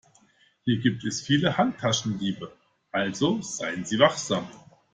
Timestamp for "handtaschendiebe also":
1.57-3.39